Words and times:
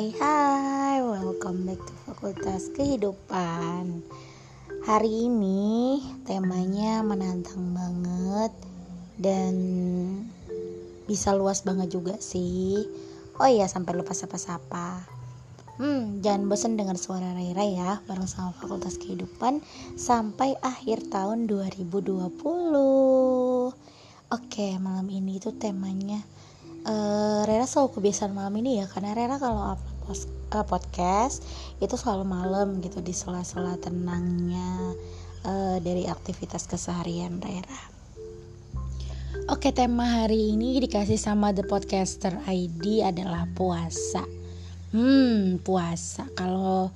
Hai 0.00 0.16
hai, 0.16 1.04
welcome 1.04 1.68
back 1.68 1.76
to 1.76 1.92
Fakultas 2.08 2.72
Kehidupan. 2.72 4.00
Hari 4.88 5.28
ini 5.28 6.00
temanya 6.24 7.04
menantang 7.04 7.76
banget 7.76 8.48
Dan 9.20 9.52
bisa 11.04 11.36
luas 11.36 11.60
banget 11.68 11.92
juga 11.92 12.16
sih. 12.16 12.80
Oh 13.36 13.44
iya 13.44 13.68
sampai 13.68 13.92
lupa 13.92 14.16
sapa-sapa. 14.16 15.04
Hmm, 15.76 16.24
jangan 16.24 16.48
bosan 16.48 16.80
dengar 16.80 16.96
suara 16.96 17.36
Raira 17.36 17.68
ya 17.68 18.00
bareng 18.08 18.24
sama 18.24 18.56
Fakultas 18.56 18.96
Kehidupan 18.96 19.60
sampai 20.00 20.56
akhir 20.64 21.12
tahun 21.12 21.44
2020. 21.44 22.40
Oke, 24.32 24.66
malam 24.80 25.12
ini 25.12 25.36
itu 25.36 25.52
temanya 25.60 26.24
uh, 26.86 27.44
Rera 27.44 27.66
selalu 27.68 28.00
kebiasaan 28.00 28.32
malam 28.32 28.54
ini 28.60 28.80
ya 28.80 28.86
karena 28.88 29.12
Rera 29.12 29.36
kalau 29.36 29.76
uh, 30.12 30.66
podcast 30.66 31.42
itu 31.78 31.94
selalu 31.94 32.26
malam 32.26 32.82
gitu 32.82 32.98
di 33.00 33.14
sela-sela 33.14 33.78
tenangnya 33.78 34.94
uh, 35.46 35.76
dari 35.80 36.06
aktivitas 36.10 36.66
keseharian 36.66 37.38
Rera. 37.40 38.00
Oke 39.50 39.74
tema 39.74 40.22
hari 40.22 40.54
ini 40.54 40.78
dikasih 40.78 41.18
sama 41.18 41.50
The 41.50 41.66
Podcaster 41.66 42.38
ID 42.46 43.02
adalah 43.02 43.46
puasa. 43.50 44.22
Hmm 44.94 45.58
puasa. 45.62 46.26
Kalau 46.34 46.90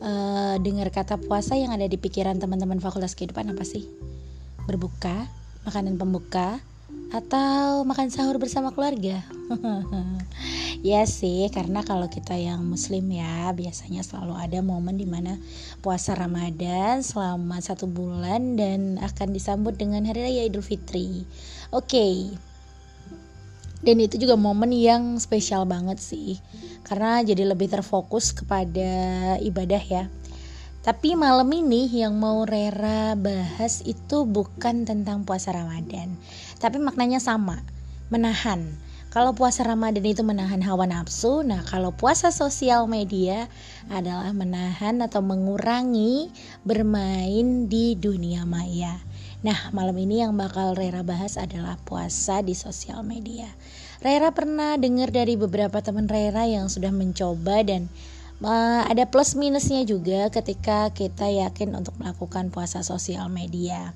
uh, 0.00 0.54
dengar 0.60 0.88
kata 0.92 1.20
puasa 1.20 1.56
yang 1.56 1.72
ada 1.72 1.84
di 1.84 1.96
pikiran 2.00 2.36
teman-teman 2.36 2.80
Fakultas 2.80 3.12
Kehidupan 3.12 3.52
apa 3.52 3.64
sih? 3.64 3.88
Berbuka, 4.68 5.28
makanan 5.64 5.96
pembuka, 5.96 6.60
atau 7.08 7.84
makan 7.88 8.12
sahur 8.12 8.36
bersama 8.36 8.68
keluarga? 8.72 9.24
ya 10.84 11.08
sih, 11.08 11.48
karena 11.48 11.80
kalau 11.80 12.08
kita 12.12 12.36
yang 12.36 12.60
muslim 12.64 13.08
ya 13.08 13.48
biasanya 13.56 14.04
selalu 14.04 14.36
ada 14.36 14.60
momen 14.60 15.00
di 15.00 15.08
mana 15.08 15.40
puasa 15.80 16.12
Ramadan 16.12 17.00
selama 17.00 17.60
satu 17.64 17.88
bulan 17.88 18.60
dan 18.60 19.00
akan 19.00 19.32
disambut 19.32 19.80
dengan 19.80 20.04
hari 20.04 20.28
raya 20.28 20.42
Idul 20.44 20.64
Fitri. 20.64 21.24
Oke, 21.72 21.96
okay. 21.96 22.14
dan 23.84 23.96
itu 24.00 24.20
juga 24.20 24.36
momen 24.36 24.72
yang 24.72 25.16
spesial 25.16 25.64
banget 25.64 26.00
sih, 26.00 26.36
karena 26.84 27.24
jadi 27.24 27.48
lebih 27.48 27.72
terfokus 27.72 28.36
kepada 28.36 28.92
ibadah 29.40 29.80
ya. 29.80 30.04
Tapi 30.78 31.18
malam 31.20 31.52
ini 31.52 31.84
yang 31.90 32.16
mau 32.16 32.48
Rera 32.48 33.12
bahas 33.12 33.84
itu 33.84 34.24
bukan 34.24 34.88
tentang 34.88 35.20
puasa 35.26 35.52
Ramadan, 35.52 36.16
tapi 36.58 36.82
maknanya 36.82 37.22
sama, 37.22 37.62
menahan. 38.10 38.76
Kalau 39.08 39.32
puasa 39.32 39.64
Ramadan 39.64 40.04
itu 40.04 40.20
menahan 40.20 40.60
hawa 40.60 40.84
nafsu, 40.84 41.40
nah 41.40 41.64
kalau 41.64 41.96
puasa 41.96 42.28
sosial 42.28 42.84
media 42.84 43.48
adalah 43.88 44.36
menahan 44.36 45.00
atau 45.00 45.24
mengurangi 45.24 46.28
bermain 46.60 47.72
di 47.72 47.96
dunia 47.96 48.44
maya. 48.44 49.00
Nah, 49.40 49.70
malam 49.70 49.96
ini 49.96 50.20
yang 50.20 50.36
bakal 50.36 50.74
Rera 50.74 51.00
bahas 51.06 51.38
adalah 51.40 51.80
puasa 51.88 52.44
di 52.44 52.52
sosial 52.52 53.00
media. 53.00 53.48
Rera 54.04 54.34
pernah 54.34 54.74
dengar 54.76 55.08
dari 55.08 55.40
beberapa 55.40 55.78
teman 55.80 56.04
Rera 56.10 56.44
yang 56.44 56.68
sudah 56.68 56.90
mencoba 56.90 57.64
dan 57.64 57.86
uh, 58.42 58.82
ada 58.86 59.06
plus 59.06 59.34
minusnya 59.38 59.82
juga 59.86 60.30
ketika 60.30 60.90
kita 60.90 61.26
yakin 61.26 61.74
untuk 61.74 61.94
melakukan 62.02 62.50
puasa 62.50 62.82
sosial 62.82 63.30
media. 63.30 63.94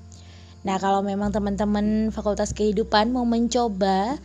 Nah, 0.63 0.79
kalau 0.79 1.03
memang 1.03 1.35
teman-teman 1.35 2.07
Fakultas 2.15 2.55
Kehidupan 2.55 3.11
mau 3.11 3.27
mencoba 3.27 4.15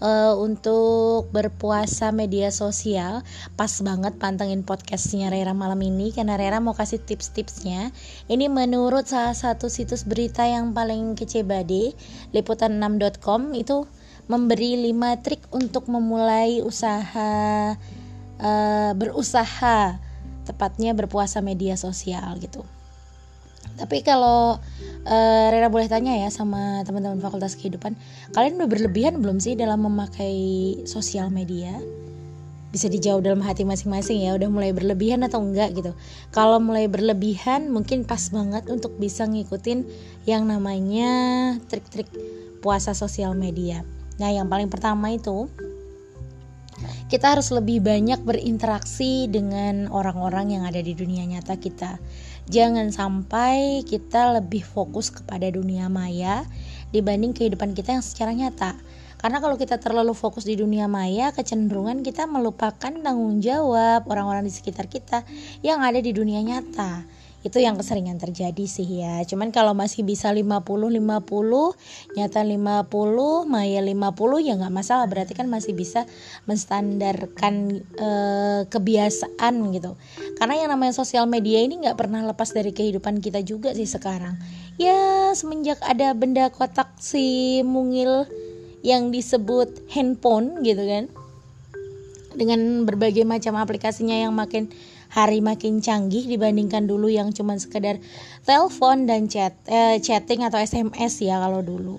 uh, 0.00 0.34
untuk 0.36 1.32
berpuasa 1.32 2.12
media 2.12 2.52
sosial, 2.52 3.24
pas 3.56 3.72
banget 3.80 4.16
pantengin 4.20 4.60
podcastnya 4.60 5.32
Rera 5.32 5.56
malam 5.56 5.80
ini 5.80 6.12
karena 6.12 6.36
Rera 6.36 6.60
mau 6.60 6.76
kasih 6.76 7.00
tips-tipsnya. 7.00 7.92
Ini 8.28 8.46
menurut 8.52 9.08
salah 9.08 9.36
satu 9.36 9.72
situs 9.72 10.04
berita 10.04 10.44
yang 10.44 10.76
paling 10.76 11.16
kece 11.16 11.44
bade, 11.48 11.96
liputan6.com 12.36 13.56
itu 13.56 13.88
memberi 14.26 14.90
5 14.90 15.24
trik 15.24 15.42
untuk 15.54 15.86
memulai 15.86 16.58
usaha 16.60 17.72
uh, 18.42 18.92
berusaha 18.92 20.02
tepatnya 20.46 20.94
berpuasa 20.94 21.42
media 21.42 21.78
sosial 21.78 22.38
gitu. 22.42 22.62
Tapi 23.76 24.00
kalau 24.02 24.58
uh, 25.06 25.46
Rera 25.54 25.70
boleh 25.70 25.86
tanya 25.86 26.12
ya 26.18 26.28
sama 26.28 26.82
teman-teman 26.82 27.22
Fakultas 27.22 27.54
Kehidupan, 27.54 27.94
kalian 28.34 28.58
udah 28.58 28.68
berlebihan 28.68 29.22
belum 29.22 29.38
sih 29.38 29.54
dalam 29.54 29.86
memakai 29.86 30.36
sosial 30.84 31.30
media? 31.30 31.78
Bisa 32.74 32.92
dijawab 32.92 33.24
dalam 33.24 33.40
hati 33.40 33.64
masing-masing 33.64 34.26
ya, 34.26 34.36
udah 34.36 34.50
mulai 34.52 34.74
berlebihan 34.74 35.24
atau 35.24 35.40
enggak 35.40 35.72
gitu. 35.72 35.96
Kalau 36.34 36.60
mulai 36.60 36.90
berlebihan 36.90 37.72
mungkin 37.72 38.04
pas 38.04 38.28
banget 38.28 38.68
untuk 38.68 38.98
bisa 39.00 39.24
ngikutin 39.24 39.86
yang 40.28 40.44
namanya 40.44 41.08
trik-trik 41.70 42.10
puasa 42.60 42.92
sosial 42.92 43.32
media. 43.32 43.86
Nah, 44.20 44.28
yang 44.34 44.50
paling 44.50 44.68
pertama 44.68 45.14
itu 45.14 45.48
kita 47.06 47.38
harus 47.38 47.54
lebih 47.54 47.86
banyak 47.86 48.18
berinteraksi 48.26 49.30
dengan 49.30 49.86
orang-orang 49.94 50.58
yang 50.58 50.62
ada 50.66 50.82
di 50.82 50.90
dunia 50.90 51.22
nyata 51.22 51.54
kita. 51.54 52.02
Jangan 52.50 52.90
sampai 52.90 53.86
kita 53.86 54.42
lebih 54.42 54.66
fokus 54.66 55.14
kepada 55.14 55.46
dunia 55.46 55.86
maya 55.86 56.42
dibanding 56.90 57.30
kehidupan 57.30 57.78
kita 57.78 57.94
yang 57.94 58.02
secara 58.02 58.34
nyata. 58.34 58.74
Karena 59.22 59.38
kalau 59.38 59.54
kita 59.54 59.78
terlalu 59.78 60.12
fokus 60.12 60.44
di 60.44 60.58
dunia 60.58 60.90
maya, 60.90 61.30
kecenderungan 61.30 62.02
kita 62.02 62.26
melupakan 62.26 62.92
tanggung 62.92 63.38
jawab 63.38 64.04
orang-orang 64.10 64.44
di 64.44 64.52
sekitar 64.52 64.90
kita 64.90 65.22
yang 65.62 65.80
ada 65.86 66.02
di 66.02 66.10
dunia 66.10 66.42
nyata 66.42 67.06
itu 67.44 67.62
yang 67.62 67.78
keseringan 67.78 68.18
terjadi 68.18 68.64
sih 68.66 69.06
ya. 69.06 69.22
Cuman 69.22 69.54
kalau 69.54 69.70
masih 69.70 70.02
bisa 70.02 70.32
50 70.32 70.66
50 70.66 72.18
nyata 72.18 72.40
50 72.42 73.46
maya 73.46 73.80
50 73.84 74.46
ya 74.46 74.52
nggak 74.58 74.74
masalah. 74.74 75.06
Berarti 75.06 75.38
kan 75.38 75.46
masih 75.46 75.76
bisa 75.76 76.08
menstandarkan 76.50 77.84
e, 77.94 78.10
kebiasaan 78.66 79.54
gitu. 79.76 79.94
Karena 80.40 80.54
yang 80.58 80.70
namanya 80.74 80.96
sosial 80.96 81.30
media 81.30 81.62
ini 81.62 81.86
nggak 81.86 81.94
pernah 81.94 82.26
lepas 82.26 82.50
dari 82.50 82.74
kehidupan 82.74 83.22
kita 83.22 83.44
juga 83.46 83.70
sih 83.76 83.86
sekarang. 83.86 84.34
Ya 84.80 85.30
semenjak 85.38 85.78
ada 85.86 86.12
benda 86.18 86.50
kotak 86.50 86.98
si 86.98 87.62
mungil 87.62 88.26
yang 88.82 89.14
disebut 89.14 89.86
handphone 89.94 90.66
gitu 90.66 90.82
kan. 90.82 91.06
Dengan 92.36 92.84
berbagai 92.84 93.24
macam 93.24 93.56
aplikasinya 93.56 94.12
yang 94.12 94.34
makin 94.36 94.68
hari 95.16 95.40
makin 95.40 95.80
canggih 95.80 96.28
dibandingkan 96.28 96.84
dulu 96.84 97.08
yang 97.08 97.32
cuma 97.32 97.56
sekedar 97.56 97.96
telepon 98.44 99.08
dan 99.08 99.32
chat 99.32 99.56
eh, 99.64 99.96
chatting 99.96 100.44
atau 100.44 100.60
SMS 100.60 101.24
ya 101.24 101.40
kalau 101.40 101.64
dulu. 101.64 101.96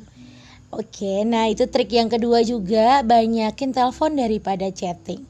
Oke, 0.70 1.26
nah 1.26 1.50
itu 1.50 1.66
trik 1.66 1.90
yang 1.90 2.14
kedua 2.14 2.46
juga 2.46 3.02
banyakin 3.02 3.74
telepon 3.74 4.14
daripada 4.14 4.70
chatting. 4.70 5.26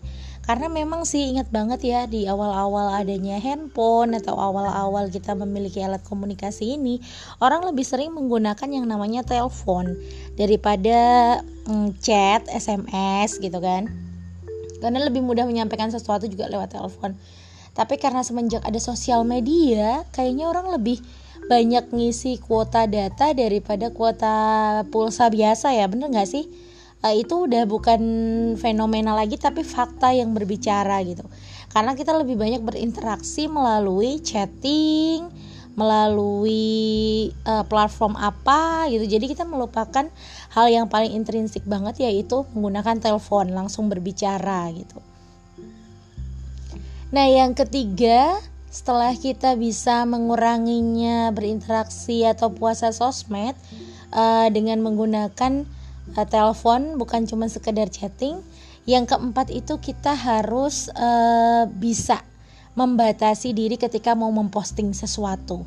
Karena 0.48 0.72
memang 0.72 1.04
sih 1.04 1.28
ingat 1.28 1.52
banget 1.52 1.84
ya 1.84 2.00
di 2.08 2.24
awal-awal 2.24 2.96
adanya 2.96 3.36
handphone 3.36 4.16
atau 4.16 4.34
awal-awal 4.40 5.12
kita 5.12 5.36
memiliki 5.36 5.84
alat 5.84 6.00
komunikasi 6.08 6.80
ini, 6.80 7.04
orang 7.44 7.68
lebih 7.68 7.84
sering 7.84 8.16
menggunakan 8.16 8.66
yang 8.72 8.88
namanya 8.88 9.28
telepon 9.28 10.00
daripada 10.40 11.00
mm, 11.68 12.00
chat, 12.00 12.48
SMS 12.48 13.44
gitu 13.44 13.60
kan. 13.60 13.92
Karena 14.80 15.04
lebih 15.04 15.20
mudah 15.20 15.44
menyampaikan 15.44 15.92
sesuatu 15.92 16.26
juga 16.32 16.48
lewat 16.48 16.80
telepon. 16.80 17.14
Tapi 17.78 18.02
karena 18.02 18.26
semenjak 18.26 18.66
ada 18.66 18.82
sosial 18.82 19.22
media, 19.22 20.02
kayaknya 20.10 20.50
orang 20.50 20.74
lebih 20.74 20.98
banyak 21.46 21.94
ngisi 21.94 22.42
kuota 22.42 22.90
data 22.90 23.38
daripada 23.38 23.94
kuota 23.94 24.36
pulsa 24.90 25.30
biasa 25.30 25.78
ya, 25.78 25.86
bener 25.86 26.10
nggak 26.10 26.26
sih? 26.26 26.50
Uh, 27.06 27.14
itu 27.14 27.46
udah 27.46 27.70
bukan 27.70 28.02
fenomena 28.58 29.14
lagi 29.14 29.38
tapi 29.38 29.62
fakta 29.62 30.10
yang 30.18 30.34
berbicara 30.34 31.06
gitu. 31.06 31.30
Karena 31.70 31.94
kita 31.94 32.18
lebih 32.18 32.34
banyak 32.34 32.66
berinteraksi 32.66 33.46
melalui 33.46 34.18
chatting, 34.26 35.30
melalui 35.78 37.30
uh, 37.46 37.62
platform 37.70 38.18
apa 38.18 38.90
gitu. 38.90 39.06
Jadi 39.06 39.38
kita 39.38 39.46
melupakan 39.46 40.10
hal 40.58 40.66
yang 40.74 40.90
paling 40.90 41.14
intrinsik 41.14 41.62
banget 41.70 42.02
yaitu 42.10 42.42
menggunakan 42.58 42.98
telepon 42.98 43.54
langsung 43.54 43.86
berbicara 43.86 44.74
gitu. 44.74 44.98
Nah, 47.08 47.24
yang 47.24 47.56
ketiga, 47.56 48.36
setelah 48.68 49.16
kita 49.16 49.56
bisa 49.56 50.04
menguranginya 50.04 51.32
berinteraksi 51.32 52.28
atau 52.28 52.52
puasa 52.52 52.92
sosmed 52.92 53.56
uh, 54.12 54.52
dengan 54.52 54.84
menggunakan 54.84 55.64
uh, 56.20 56.28
telepon 56.28 57.00
bukan 57.00 57.24
cuma 57.24 57.48
sekedar 57.48 57.88
chatting. 57.88 58.44
Yang 58.84 59.16
keempat 59.16 59.48
itu 59.56 59.80
kita 59.80 60.20
harus 60.20 60.92
uh, 61.00 61.72
bisa 61.72 62.24
membatasi 62.76 63.56
diri 63.56 63.80
ketika 63.80 64.12
mau 64.12 64.32
memposting 64.32 64.92
sesuatu. 64.92 65.64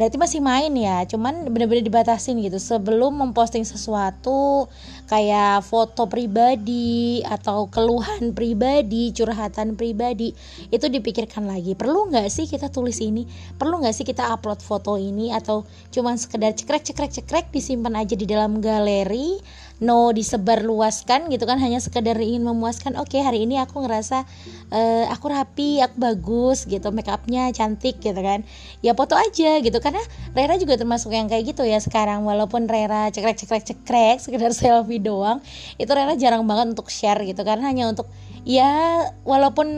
Berarti 0.00 0.16
masih 0.16 0.40
main 0.40 0.72
ya 0.72 1.04
cuman 1.04 1.52
bener-bener 1.52 1.84
dibatasin 1.84 2.40
gitu. 2.40 2.56
Sebelum 2.56 3.12
memposting 3.20 3.68
sesuatu 3.68 4.64
kayak 5.12 5.60
foto 5.68 6.08
pribadi 6.08 7.20
atau 7.20 7.68
keluhan 7.68 8.32
pribadi 8.32 9.12
curhatan 9.12 9.76
pribadi 9.76 10.32
itu 10.72 10.86
dipikirkan 10.88 11.44
lagi. 11.44 11.76
Perlu 11.76 12.08
nggak 12.08 12.32
sih 12.32 12.48
kita 12.48 12.72
tulis 12.72 12.96
ini? 13.04 13.28
Perlu 13.60 13.84
nggak 13.84 13.92
sih 13.92 14.08
kita 14.08 14.32
upload 14.32 14.64
foto 14.64 14.96
ini? 14.96 15.36
Atau 15.36 15.68
cuman 15.92 16.16
sekedar 16.16 16.56
cekrek 16.56 16.80
cekrek 16.80 17.12
cekrek 17.20 17.46
disimpan 17.52 18.00
aja 18.00 18.16
di 18.16 18.24
dalam 18.24 18.64
galeri 18.64 19.36
no 19.80 20.12
disebar 20.12 20.60
luaskan 20.60 21.32
gitu 21.32 21.48
kan 21.48 21.56
hanya 21.56 21.80
sekedar 21.80 22.14
ingin 22.20 22.44
memuaskan 22.44 23.00
oke 23.00 23.08
okay, 23.08 23.24
hari 23.24 23.48
ini 23.48 23.56
aku 23.56 23.80
ngerasa 23.80 24.28
uh, 24.68 25.04
aku 25.08 25.32
rapi 25.32 25.80
aku 25.80 25.96
bagus 25.96 26.68
gitu 26.68 26.92
make 26.92 27.08
upnya 27.08 27.48
cantik 27.56 27.96
gitu 27.98 28.20
kan. 28.20 28.44
Ya 28.84 28.92
foto 28.92 29.16
aja 29.16 29.58
gitu 29.64 29.78
karena 29.80 30.00
Rera 30.36 30.60
juga 30.60 30.76
termasuk 30.76 31.16
yang 31.16 31.26
kayak 31.26 31.56
gitu 31.56 31.64
ya 31.64 31.80
sekarang 31.80 32.28
walaupun 32.28 32.68
Rera 32.68 33.08
cekrek 33.08 33.40
cekrek 33.40 33.64
cekrek 33.64 34.16
sekedar 34.24 34.52
selfie 34.52 35.00
doang 35.00 35.40
itu 35.80 35.88
Rera 35.88 36.12
jarang 36.14 36.44
banget 36.44 36.76
untuk 36.76 36.92
share 36.92 37.24
gitu 37.24 37.40
karena 37.42 37.72
hanya 37.72 37.88
untuk 37.88 38.04
ya 38.44 39.04
walaupun 39.24 39.68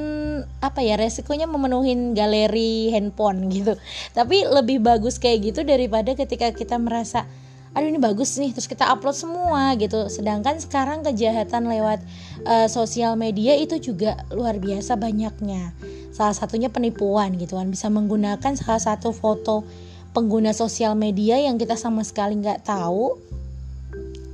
apa 0.63 0.81
ya 0.83 0.95
resikonya 0.95 1.51
memenuhi 1.51 2.15
galeri 2.15 2.95
handphone 2.95 3.51
gitu 3.51 3.75
tapi 4.15 4.47
lebih 4.47 4.79
bagus 4.83 5.19
kayak 5.19 5.51
gitu 5.51 5.61
daripada 5.67 6.15
ketika 6.15 6.55
kita 6.55 6.79
merasa 6.79 7.27
aduh 7.73 7.89
ini 7.89 7.97
bagus 7.97 8.37
nih 8.37 8.53
terus 8.53 8.69
kita 8.69 8.85
upload 8.93 9.17
semua 9.17 9.73
gitu. 9.81 10.09
Sedangkan 10.13 10.61
sekarang 10.61 11.01
kejahatan 11.01 11.69
lewat 11.69 12.05
uh, 12.45 12.69
sosial 12.69 13.17
media 13.17 13.57
itu 13.57 13.81
juga 13.81 14.21
luar 14.29 14.61
biasa 14.61 15.01
banyaknya. 15.01 15.73
Salah 16.13 16.37
satunya 16.37 16.69
penipuan 16.69 17.33
gitu 17.41 17.57
kan. 17.57 17.73
Bisa 17.73 17.89
menggunakan 17.89 18.53
salah 18.55 18.83
satu 18.83 19.17
foto 19.17 19.65
pengguna 20.13 20.53
sosial 20.53 20.93
media 20.93 21.41
yang 21.41 21.57
kita 21.57 21.73
sama 21.73 22.05
sekali 22.05 22.37
nggak 22.37 22.69
tahu 22.69 23.17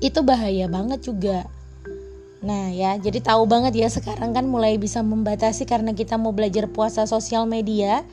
itu 0.03 0.21
bahaya 0.27 0.67
banget 0.67 1.07
juga. 1.07 1.47
Nah 2.39 2.71
ya, 2.71 2.95
jadi 2.99 3.19
tahu 3.19 3.51
banget 3.51 3.75
ya 3.75 3.89
sekarang 3.91 4.31
kan 4.31 4.47
mulai 4.47 4.79
bisa 4.79 5.03
membatasi 5.03 5.67
karena 5.67 5.91
kita 5.91 6.15
mau 6.15 6.31
belajar 6.31 6.71
puasa 6.71 7.07
sosial 7.07 7.47
media. 7.51 8.07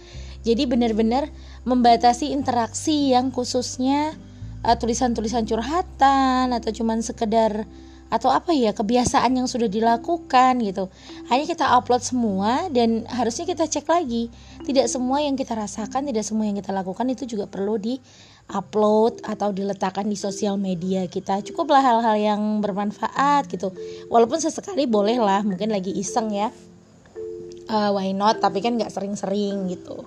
Jadi 0.46 0.70
benar-benar 0.70 1.30
membatasi 1.66 2.30
interaksi 2.30 3.14
yang 3.14 3.34
khususnya 3.34 4.14
uh, 4.66 4.76
tulisan-tulisan 4.76 5.46
curhatan 5.46 6.50
atau 6.50 6.70
cuman 6.74 7.06
sekedar 7.06 7.70
atau 8.06 8.30
apa 8.30 8.54
ya 8.54 8.70
kebiasaan 8.70 9.34
yang 9.34 9.50
sudah 9.50 9.66
dilakukan 9.66 10.62
gitu. 10.62 10.94
Hanya 11.30 11.46
kita 11.50 11.66
upload 11.74 12.06
semua 12.06 12.70
dan 12.70 13.04
harusnya 13.10 13.50
kita 13.50 13.66
cek 13.66 13.86
lagi. 13.90 14.30
Tidak 14.62 14.86
semua 14.86 15.26
yang 15.26 15.34
kita 15.34 15.58
rasakan 15.58 16.06
tidak 16.06 16.22
semua 16.22 16.46
yang 16.46 16.58
kita 16.58 16.70
lakukan 16.70 17.06
itu 17.10 17.26
juga 17.26 17.50
perlu 17.50 17.82
di 17.82 17.98
upload 18.46 19.26
atau 19.26 19.50
diletakkan 19.50 20.06
di 20.06 20.14
sosial 20.14 20.56
media 20.62 21.10
kita. 21.10 21.42
Cukuplah 21.42 21.82
hal-hal 21.82 22.16
yang 22.18 22.42
bermanfaat 22.62 23.50
gitu. 23.50 23.74
Walaupun 24.14 24.38
sesekali 24.38 24.86
boleh 24.86 25.18
lah 25.18 25.42
mungkin 25.42 25.74
lagi 25.74 25.90
iseng 25.98 26.30
ya. 26.30 26.54
Uh, 27.66 27.90
why 27.98 28.14
not? 28.14 28.38
Tapi 28.38 28.62
kan 28.62 28.78
nggak 28.78 28.94
sering-sering 28.94 29.66
gitu. 29.74 30.06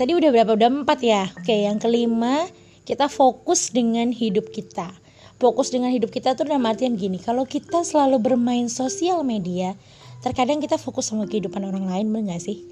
Tadi 0.00 0.16
udah 0.16 0.32
berapa? 0.32 0.56
Udah 0.56 0.72
empat 0.72 0.98
ya? 1.04 1.28
Oke 1.36 1.68
yang 1.68 1.76
kelima 1.76 2.48
kita 2.84 3.08
fokus 3.08 3.72
dengan 3.72 4.12
hidup 4.12 4.52
kita. 4.52 4.92
Fokus 5.40 5.74
dengan 5.74 5.90
hidup 5.90 6.14
kita 6.14 6.38
tuh 6.38 6.46
dalam 6.46 6.62
artian 6.68 6.94
gini 6.94 7.18
kalau 7.18 7.42
kita 7.48 7.82
selalu 7.82 8.22
bermain 8.22 8.70
sosial 8.70 9.26
media 9.26 9.74
terkadang 10.22 10.62
kita 10.62 10.78
fokus 10.78 11.10
sama 11.10 11.26
kehidupan 11.26 11.64
orang 11.64 11.90
lain 11.90 12.06
bener 12.12 12.36
gak 12.36 12.44
sih? 12.48 12.64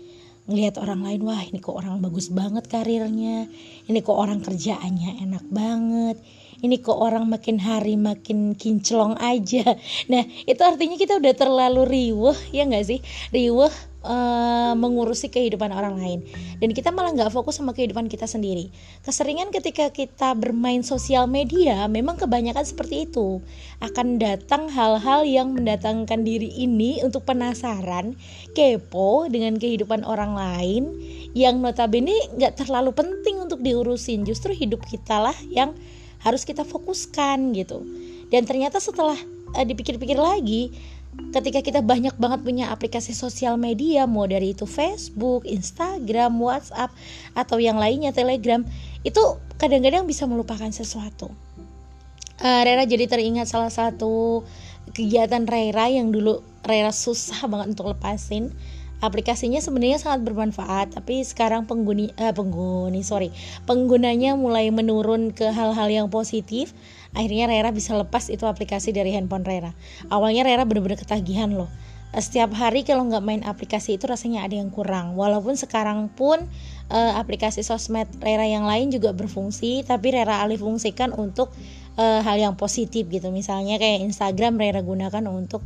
Ngelihat 0.47 0.79
orang 0.79 1.03
lain 1.03 1.21
wah 1.27 1.43
ini 1.43 1.59
kok 1.59 1.75
orang 1.75 1.99
bagus 1.99 2.31
banget 2.31 2.71
karirnya 2.71 3.51
ini 3.91 3.99
kok 4.01 4.15
orang 4.15 4.43
kerjaannya 4.43 5.27
enak 5.27 5.45
banget 5.51 6.19
ini 6.63 6.79
kok 6.79 6.95
orang 6.95 7.27
makin 7.27 7.59
hari 7.59 7.99
makin 7.99 8.55
kinclong 8.55 9.19
aja. 9.19 9.75
Nah 10.07 10.23
itu 10.47 10.63
artinya 10.63 10.95
kita 10.95 11.19
udah 11.19 11.35
terlalu 11.35 11.83
riweh 11.85 12.39
ya 12.55 12.63
nggak 12.63 12.87
sih? 12.87 13.03
Riweh 13.35 13.92
uh, 14.03 14.75
mengurusi 14.77 15.31
kehidupan 15.31 15.71
orang 15.71 15.99
lain. 15.99 16.21
Dan 16.59 16.75
kita 16.75 16.91
malah 16.95 17.15
nggak 17.15 17.33
fokus 17.35 17.59
sama 17.59 17.75
kehidupan 17.75 18.07
kita 18.07 18.27
sendiri. 18.27 18.71
Keseringan 19.03 19.51
ketika 19.55 19.91
kita 19.91 20.35
bermain 20.39 20.83
sosial 20.87 21.27
media 21.27 21.87
memang 21.87 22.19
kebanyakan 22.19 22.63
seperti 22.63 23.11
itu. 23.11 23.43
Akan 23.83 24.19
datang 24.19 24.71
hal-hal 24.71 25.27
yang 25.27 25.55
mendatangkan 25.55 26.23
diri 26.23 26.51
ini 26.55 27.03
untuk 27.03 27.27
penasaran 27.27 28.15
kepo 28.55 29.27
dengan 29.27 29.57
kehidupan 29.57 30.07
orang 30.07 30.37
lain 30.37 30.83
yang 31.33 31.59
notabene 31.65 32.15
nggak 32.37 32.63
terlalu 32.63 32.93
penting 32.95 33.41
untuk 33.43 33.63
diurusin. 33.63 34.23
Justru 34.23 34.55
hidup 34.55 34.85
kita 34.87 35.19
lah 35.19 35.37
yang 35.51 35.75
harus 36.23 36.47
kita 36.47 36.63
fokuskan 36.63 37.55
gitu. 37.59 37.83
Dan 38.31 38.47
ternyata 38.47 38.79
setelah 38.79 39.19
uh, 39.53 39.65
dipikir-pikir 39.67 40.17
lagi 40.17 40.73
ketika 41.33 41.61
kita 41.61 41.81
banyak 41.85 42.17
banget 42.17 42.41
punya 42.45 42.73
aplikasi 42.73 43.13
sosial 43.13 43.61
media 43.61 44.09
mau 44.09 44.25
dari 44.25 44.57
itu 44.57 44.65
Facebook, 44.65 45.45
Instagram, 45.45 46.37
WhatsApp 46.41 46.93
atau 47.37 47.61
yang 47.61 47.77
lainnya 47.77 48.13
Telegram 48.13 48.65
itu 49.05 49.23
kadang-kadang 49.61 50.09
bisa 50.09 50.25
melupakan 50.25 50.69
sesuatu. 50.73 51.33
Uh, 52.43 52.61
Rera 52.65 52.89
jadi 52.89 53.07
teringat 53.07 53.47
salah 53.47 53.71
satu 53.71 54.43
kegiatan 54.97 55.45
Rera 55.47 55.87
yang 55.93 56.11
dulu 56.11 56.41
Rera 56.65 56.91
susah 56.91 57.45
banget 57.51 57.77
untuk 57.79 57.93
lepasin 57.93 58.51
aplikasinya 59.03 59.59
sebenarnya 59.59 59.99
sangat 59.99 60.23
bermanfaat 60.23 60.95
tapi 60.95 61.27
sekarang 61.27 61.67
pengguni 61.67 62.15
eh, 62.15 62.31
pengguni 62.31 63.03
sorry 63.03 63.35
penggunanya 63.67 64.39
mulai 64.39 64.71
menurun 64.71 65.35
ke 65.35 65.51
hal-hal 65.51 65.91
yang 65.91 66.09
positif. 66.09 66.71
Akhirnya 67.13 67.45
Rera 67.45 67.77
bisa 67.77 67.93
lepas 67.93 68.33
itu 68.33 68.49
aplikasi 68.49 68.97
dari 68.97 69.13
handphone 69.13 69.45
Rera. 69.45 69.77
Awalnya 70.09 70.49
Rera 70.49 70.65
bener-bener 70.65 70.97
ketagihan 70.97 71.53
loh. 71.53 71.69
Setiap 72.13 72.53
hari 72.57 72.85
kalau 72.85 73.09
nggak 73.09 73.25
main 73.25 73.43
aplikasi 73.45 74.01
itu 74.01 74.09
rasanya 74.09 74.45
ada 74.45 74.57
yang 74.57 74.73
kurang. 74.73 75.13
Walaupun 75.13 75.57
sekarang 75.61 76.09
pun 76.09 76.41
eh, 76.89 77.13
aplikasi 77.17 77.61
sosmed 77.61 78.09
Rera 78.21 78.49
yang 78.49 78.65
lain 78.65 78.89
juga 78.89 79.13
berfungsi 79.13 79.85
tapi 79.85 80.17
Rera 80.17 80.41
alih 80.41 80.57
fungsikan 80.57 81.13
untuk 81.13 81.53
eh, 82.01 82.21
hal 82.25 82.41
yang 82.41 82.55
positif 82.57 83.09
gitu. 83.13 83.29
Misalnya 83.29 83.77
kayak 83.77 84.09
Instagram 84.09 84.57
Rera 84.57 84.81
gunakan 84.81 85.25
untuk 85.29 85.61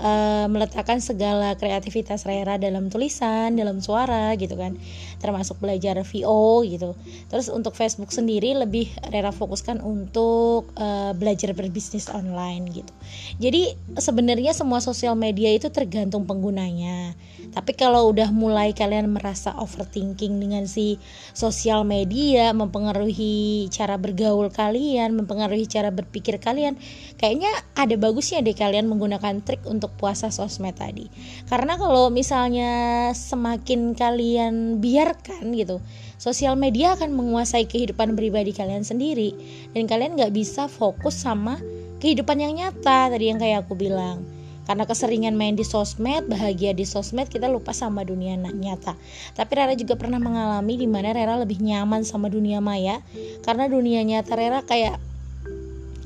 uh, 0.00 0.48
meletakkan 0.48 0.98
segala 0.98 1.54
kreativitas 1.54 2.24
Rera 2.24 2.56
dalam 2.56 2.88
tulisan, 2.88 3.54
dalam 3.54 3.78
suara 3.84 4.32
gitu 4.34 4.56
kan. 4.56 4.74
Termasuk 5.20 5.60
belajar 5.60 6.00
VO 6.00 6.64
gitu. 6.64 6.96
Terus 7.28 7.52
untuk 7.52 7.76
Facebook 7.76 8.10
sendiri 8.10 8.56
lebih 8.56 8.88
Rera 9.12 9.30
fokuskan 9.30 9.84
untuk 9.84 10.72
uh, 10.80 11.12
belajar 11.14 11.52
berbisnis 11.52 12.08
online 12.08 12.72
gitu. 12.72 12.92
Jadi 13.38 13.76
sebenarnya 14.00 14.56
semua 14.56 14.80
sosial 14.80 15.14
media 15.14 15.52
itu 15.52 15.68
tergantung 15.68 16.24
penggunanya. 16.24 17.14
Tapi 17.50 17.74
kalau 17.74 18.14
udah 18.14 18.30
mulai 18.30 18.70
kalian 18.70 19.10
merasa 19.10 19.50
overthinking 19.58 20.38
dengan 20.38 20.70
si 20.70 21.02
sosial 21.34 21.82
media 21.82 22.54
mempengaruhi 22.54 23.66
cara 23.74 23.98
bergaul 23.98 24.54
kalian, 24.54 25.18
mempengaruhi 25.18 25.66
cara 25.66 25.90
berpikir 25.90 26.38
kalian, 26.38 26.78
kayaknya 27.18 27.50
ada 27.74 27.98
bagusnya 27.98 28.38
deh 28.46 28.54
kalian 28.54 28.86
menggunakan 28.86 29.42
trik 29.42 29.66
untuk 29.66 29.89
untuk 29.90 29.98
puasa 29.98 30.30
sosmed 30.30 30.78
tadi. 30.78 31.10
Karena 31.50 31.74
kalau 31.74 32.14
misalnya 32.14 33.10
semakin 33.10 33.98
kalian 33.98 34.78
biarkan 34.78 35.50
gitu 35.58 35.82
sosial 36.14 36.54
media 36.54 36.94
akan 36.94 37.10
menguasai 37.10 37.66
kehidupan 37.66 38.14
pribadi 38.14 38.54
kalian 38.54 38.86
sendiri. 38.86 39.34
Dan 39.74 39.90
kalian 39.90 40.14
nggak 40.14 40.30
bisa 40.30 40.70
fokus 40.70 41.18
sama 41.18 41.58
kehidupan 41.98 42.38
yang 42.38 42.54
nyata 42.54 43.10
tadi 43.10 43.34
yang 43.34 43.42
kayak 43.42 43.66
aku 43.66 43.74
bilang. 43.74 44.22
Karena 44.70 44.86
keseringan 44.86 45.34
main 45.34 45.58
di 45.58 45.66
sosmed, 45.66 46.30
bahagia 46.30 46.70
di 46.70 46.86
sosmed, 46.86 47.26
kita 47.26 47.50
lupa 47.50 47.74
sama 47.74 48.06
dunia 48.06 48.38
nyata. 48.38 48.94
Tapi 49.34 49.50
Rera 49.58 49.74
juga 49.74 49.98
pernah 49.98 50.22
mengalami 50.22 50.78
di 50.78 50.86
mana 50.86 51.10
Rera 51.10 51.34
lebih 51.42 51.58
nyaman 51.58 52.06
sama 52.06 52.30
dunia 52.30 52.62
maya, 52.62 53.02
karena 53.42 53.66
dunia 53.66 54.06
nyata 54.06 54.38
Rera 54.38 54.62
kayak 54.62 55.09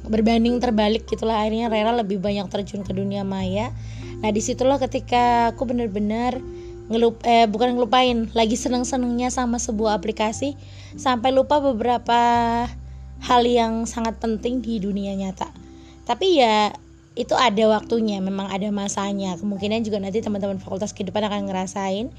berbanding 0.08 0.60
terbalik 0.60 1.08
gitulah. 1.08 1.40
Akhirnya 1.44 1.72
Rera 1.72 1.92
lebih 1.96 2.20
banyak 2.20 2.46
terjun 2.52 2.84
ke 2.84 2.92
dunia 2.92 3.24
maya. 3.24 3.72
Nah 4.20 4.30
di 4.32 4.40
situlah 4.40 4.80
ketika 4.80 5.52
aku 5.52 5.68
bener-bener 5.68 6.40
ngelup 6.92 7.24
eh 7.24 7.48
bukan 7.48 7.76
ngelupain 7.76 8.28
lagi 8.36 8.60
seneng-senengnya 8.60 9.32
sama 9.32 9.56
sebuah 9.56 9.96
aplikasi 9.96 10.52
sampai 11.00 11.32
lupa 11.32 11.56
beberapa 11.56 12.20
hal 13.24 13.42
yang 13.48 13.88
sangat 13.88 14.20
penting 14.20 14.60
di 14.60 14.76
dunia 14.76 15.16
nyata. 15.16 15.48
Tapi 16.04 16.44
ya 16.44 16.76
itu 17.14 17.34
ada 17.38 17.70
waktunya 17.70 18.18
memang 18.18 18.50
ada 18.50 18.66
masanya. 18.74 19.38
Kemungkinan 19.38 19.86
juga 19.86 20.02
nanti 20.02 20.18
teman-teman 20.18 20.58
fakultas 20.58 20.90
kehidupan 20.90 21.22
akan 21.22 21.46
ngerasain. 21.46 22.10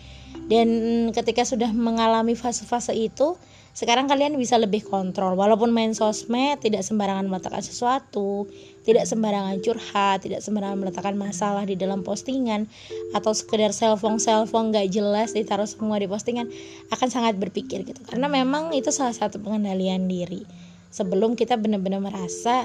Dan 0.47 0.67
ketika 1.11 1.43
sudah 1.43 1.71
mengalami 1.75 2.37
fase-fase 2.37 2.95
itu 2.95 3.35
sekarang 3.75 4.07
kalian 4.07 4.39
bisa 4.39 4.55
lebih 4.55 4.87
kontrol. 4.87 5.35
Walaupun 5.35 5.67
main 5.75 5.91
sosmed 5.91 6.63
tidak 6.63 6.87
sembarangan 6.87 7.27
meletakkan 7.27 7.59
sesuatu 7.59 8.47
tidak 8.85 9.09
sembarangan 9.09 9.59
curhat 9.65 10.23
tidak 10.23 10.45
sembarangan 10.45 10.77
meletakkan 10.77 11.17
masalah 11.17 11.65
di 11.65 11.73
dalam 11.73 12.05
postingan 12.05 12.69
atau 13.17 13.33
sekedar 13.33 13.73
selfong 13.73 14.21
selfong 14.21 14.71
gak 14.71 14.93
jelas 14.93 15.33
ditaruh 15.33 15.65
semua 15.65 15.97
di 15.97 16.05
postingan 16.05 16.47
akan 16.93 17.09
sangat 17.09 17.35
berpikir 17.35 17.83
gitu. 17.83 17.99
Karena 18.05 18.29
memang 18.29 18.71
itu 18.71 18.93
salah 18.93 19.11
satu 19.11 19.41
pengendalian 19.41 20.05
diri. 20.05 20.45
Sebelum 20.93 21.35
kita 21.35 21.59
benar-benar 21.59 21.99
merasa 21.99 22.63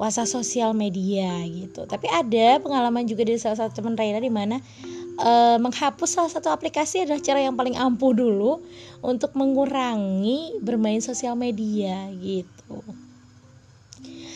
puasa 0.00 0.24
sosial 0.24 0.72
media 0.72 1.44
gitu 1.44 1.84
tapi 1.84 2.08
ada 2.08 2.56
pengalaman 2.64 3.04
juga 3.04 3.28
dari 3.28 3.36
salah 3.36 3.60
satu 3.60 3.84
teman 3.84 4.00
Raina 4.00 4.16
di 4.16 4.32
mana 4.32 4.56
uh, 5.20 5.60
menghapus 5.60 6.16
salah 6.16 6.32
satu 6.32 6.48
aplikasi 6.48 7.04
adalah 7.04 7.20
cara 7.20 7.44
yang 7.44 7.52
paling 7.52 7.76
ampuh 7.76 8.16
dulu 8.16 8.64
untuk 9.04 9.36
mengurangi 9.36 10.56
bermain 10.64 11.04
sosial 11.04 11.36
media 11.36 12.08
gitu. 12.16 12.80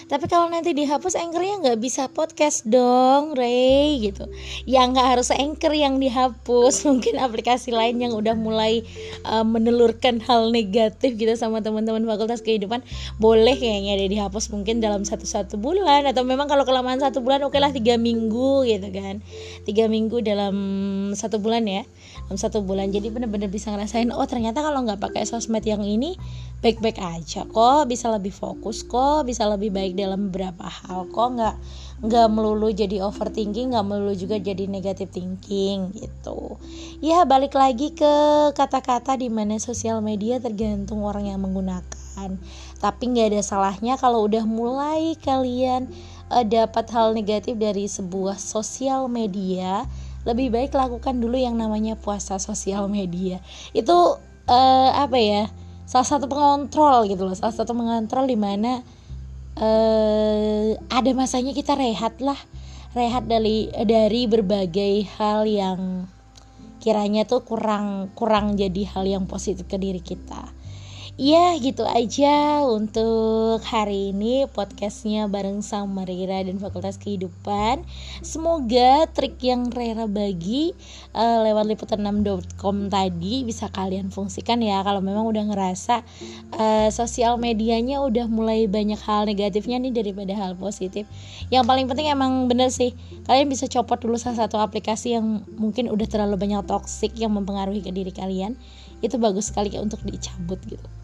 Tapi 0.04 0.28
kalau 0.28 0.52
nanti 0.52 0.76
dihapus 0.76 1.16
anchornya 1.16 1.64
nggak 1.64 1.80
bisa 1.80 2.12
podcast 2.12 2.68
dong, 2.68 3.32
Ray 3.32 4.00
gitu. 4.04 4.28
Ya 4.68 4.84
nggak 4.84 5.16
harus 5.16 5.32
anchor 5.32 5.72
yang 5.72 5.96
dihapus, 5.96 6.82
mungkin 6.88 7.16
aplikasi 7.16 7.72
lain 7.72 8.00
yang 8.00 8.12
udah 8.12 8.36
mulai 8.36 8.84
uh, 9.24 9.46
menelurkan 9.46 10.20
hal 10.20 10.52
negatif 10.52 11.16
gitu 11.16 11.32
sama 11.36 11.64
teman-teman 11.64 12.04
fakultas 12.04 12.44
kehidupan. 12.44 12.84
Boleh 13.16 13.56
kayaknya 13.56 13.96
ada 13.96 14.06
dihapus 14.06 14.52
mungkin 14.52 14.84
dalam 14.84 15.08
satu 15.08 15.24
satu 15.24 15.56
bulan. 15.56 16.04
Atau 16.04 16.28
memang 16.28 16.46
kalau 16.46 16.68
kelamaan 16.68 17.00
satu 17.00 17.24
bulan 17.24 17.40
oke 17.44 17.56
okay 17.56 17.60
lah 17.64 17.72
tiga 17.72 17.96
minggu 17.96 18.68
gitu 18.68 18.88
kan, 18.92 19.24
tiga 19.64 19.88
minggu 19.88 20.20
dalam 20.20 20.56
satu 21.16 21.40
bulan 21.40 21.64
ya, 21.64 21.82
dalam 22.28 22.38
satu 22.38 22.60
bulan. 22.60 22.92
Jadi 22.92 23.08
bener-bener 23.08 23.48
bisa 23.48 23.72
ngerasain 23.72 24.12
oh 24.12 24.26
ternyata 24.28 24.60
kalau 24.60 24.84
nggak 24.84 25.00
pakai 25.00 25.24
sosmed 25.24 25.64
yang 25.64 25.80
ini 25.80 26.16
baik-baik 26.60 26.96
aja 26.96 27.44
kok 27.44 27.88
bisa 27.90 28.08
lebih 28.08 28.32
fokus 28.32 28.84
kok 28.88 29.28
bisa 29.28 29.44
lebih 29.44 29.68
baik 29.68 29.98
dalam 29.98 30.28
beberapa 30.28 30.64
hal 30.64 31.08
kok. 31.12 31.28
Nggak 31.36 31.56
nggak 32.04 32.28
melulu 32.28 32.68
jadi 32.68 33.00
overthinking 33.00 33.72
nggak 33.72 33.86
melulu 33.86 34.12
juga 34.12 34.36
jadi 34.36 34.68
negative 34.68 35.08
thinking 35.12 35.94
gitu. 35.96 36.60
Ya 37.00 37.24
balik 37.24 37.56
lagi 37.56 37.96
ke 37.96 38.14
kata-kata 38.52 39.16
di 39.16 39.32
mana 39.32 39.56
sosial 39.56 40.04
media 40.04 40.36
tergantung 40.36 41.00
orang 41.06 41.30
yang 41.32 41.40
menggunakan. 41.40 42.30
Tapi 42.80 43.02
nggak 43.08 43.34
ada 43.34 43.42
salahnya 43.42 43.94
kalau 43.96 44.28
udah 44.28 44.44
mulai 44.44 45.16
kalian 45.22 45.88
uh, 46.28 46.44
dapat 46.44 46.86
hal 46.92 47.16
negatif 47.16 47.56
dari 47.56 47.88
sebuah 47.88 48.36
sosial 48.36 49.08
media 49.08 49.88
lebih 50.24 50.48
baik 50.52 50.72
lakukan 50.72 51.20
dulu 51.20 51.36
yang 51.36 51.56
namanya 51.56 51.96
puasa 52.00 52.40
sosial 52.40 52.88
media. 52.88 53.40
Itu 53.76 54.20
uh, 54.48 54.90
apa 54.92 55.18
ya 55.20 55.44
salah 55.84 56.08
satu 56.08 56.26
pengontrol 56.28 57.08
gitu 57.08 57.24
loh. 57.28 57.36
Salah 57.36 57.54
satu 57.54 57.72
pengontrol 57.76 58.28
di 58.28 58.36
mana 58.36 58.80
uh, 59.60 60.68
ada 60.90 61.10
masanya 61.16 61.52
kita 61.52 61.76
rehat 61.76 62.18
lah. 62.20 62.38
Rehat 62.94 63.26
dari 63.26 63.68
dari 63.84 64.30
berbagai 64.30 65.06
hal 65.18 65.48
yang 65.50 66.06
kiranya 66.84 67.24
tuh 67.24 67.40
kurang 67.40 68.12
kurang 68.12 68.60
jadi 68.60 68.84
hal 68.92 69.08
yang 69.08 69.24
positif 69.24 69.64
ke 69.64 69.80
diri 69.80 70.04
kita 70.04 70.52
Ya 71.14 71.54
gitu 71.62 71.86
aja 71.86 72.66
untuk 72.66 73.62
hari 73.62 74.10
ini 74.10 74.50
podcastnya 74.50 75.30
bareng 75.30 75.62
sama 75.62 76.02
Rera 76.02 76.42
dan 76.42 76.58
Fakultas 76.58 76.98
Kehidupan. 76.98 77.86
Semoga 78.18 79.06
trik 79.14 79.38
yang 79.38 79.70
Rera 79.70 80.10
bagi 80.10 80.74
uh, 81.14 81.46
lewat 81.46 81.70
liputan6.com 81.70 82.90
tadi 82.90 83.46
bisa 83.46 83.70
kalian 83.70 84.10
fungsikan 84.10 84.58
ya. 84.58 84.82
Kalau 84.82 84.98
memang 84.98 85.30
udah 85.30 85.54
ngerasa 85.54 86.02
uh, 86.58 86.90
sosial 86.90 87.38
medianya 87.38 88.02
udah 88.02 88.26
mulai 88.26 88.66
banyak 88.66 88.98
hal 88.98 89.30
negatifnya 89.30 89.78
nih 89.86 89.94
daripada 89.94 90.34
hal 90.34 90.58
positif. 90.58 91.06
Yang 91.46 91.62
paling 91.70 91.86
penting 91.86 92.10
emang 92.10 92.50
bener 92.50 92.74
sih 92.74 92.90
Kalian 93.30 93.46
bisa 93.46 93.70
copot 93.70 94.02
dulu 94.02 94.18
salah 94.18 94.50
satu 94.50 94.58
aplikasi 94.58 95.14
yang 95.14 95.46
mungkin 95.62 95.94
udah 95.94 96.10
terlalu 96.10 96.42
banyak 96.42 96.66
toxic 96.66 97.14
yang 97.14 97.30
mempengaruhi 97.38 97.86
ke 97.86 97.94
diri 97.94 98.10
kalian. 98.10 98.58
Itu 98.98 99.22
bagus 99.22 99.54
sekali 99.54 99.70
untuk 99.78 100.02
dicabut 100.02 100.58
gitu 100.66 101.03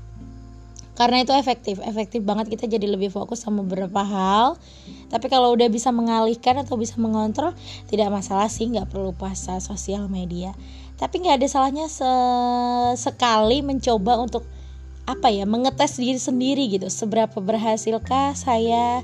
karena 1.00 1.24
itu 1.24 1.32
efektif. 1.32 1.80
Efektif 1.80 2.20
banget 2.20 2.52
kita 2.52 2.68
jadi 2.68 2.84
lebih 2.84 3.08
fokus 3.08 3.40
sama 3.40 3.64
beberapa 3.64 4.04
hal. 4.04 4.60
Tapi 5.08 5.32
kalau 5.32 5.56
udah 5.56 5.72
bisa 5.72 5.88
mengalihkan 5.88 6.60
atau 6.60 6.76
bisa 6.76 7.00
mengontrol 7.00 7.56
tidak 7.88 8.12
masalah 8.12 8.52
sih 8.52 8.68
nggak 8.68 8.92
perlu 8.92 9.16
puasa 9.16 9.64
sosial 9.64 10.12
media. 10.12 10.52
Tapi 11.00 11.24
nggak 11.24 11.40
ada 11.40 11.48
salahnya 11.48 11.88
sekali 13.00 13.64
mencoba 13.64 14.20
untuk 14.20 14.44
apa 15.08 15.32
ya 15.32 15.48
mengetes 15.48 15.96
diri 15.96 16.20
sendiri 16.20 16.68
gitu. 16.68 16.92
Seberapa 16.92 17.40
berhasilkah 17.40 18.36
saya 18.36 19.00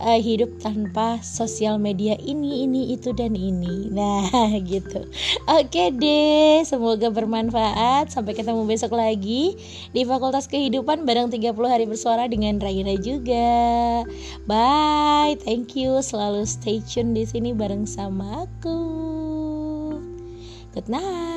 uh, 0.00 0.18
hidup 0.20 0.60
tanpa 0.60 1.20
sosial 1.20 1.80
media 1.80 2.16
ini 2.20 2.64
ini 2.64 2.92
itu 2.96 3.12
dan 3.12 3.36
ini. 3.36 3.88
Nah 3.92 4.28
gitu. 4.70 5.06
Oke 5.48 5.92
deh 5.92 6.64
semoga 6.64 7.08
bermanfaat. 7.12 8.12
Sampai 8.12 8.36
ketemu 8.36 8.64
besok 8.64 8.96
lagi 8.96 9.56
di 9.92 10.02
Fakultas 10.04 10.48
Kehidupan 10.50 11.04
bareng 11.08 11.32
30 11.32 11.52
hari 11.68 11.84
bersuara 11.88 12.28
dengan 12.28 12.58
Raina 12.60 12.96
juga. 12.98 14.02
Bye 14.44 15.38
thank 15.42 15.76
you. 15.78 16.00
Selalu 16.00 16.44
stay 16.48 16.80
tune 16.84 17.16
di 17.16 17.24
sini 17.24 17.52
bareng 17.56 17.88
sama 17.88 18.44
aku. 18.44 18.78
Good 20.76 20.92
night 20.92 21.35